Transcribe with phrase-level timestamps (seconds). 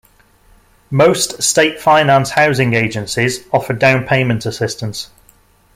[0.89, 5.11] Most State Finance Housing Agencies offer down payment assistance.